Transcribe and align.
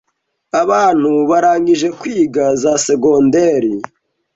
abantu 0.61 1.11
barangije 1.29 1.87
kwiga 1.99 2.43
za 2.61 2.73
Segonderi 2.85 3.73